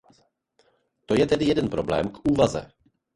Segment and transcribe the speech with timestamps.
[1.05, 2.71] To je tedy jeden problém k úvaze.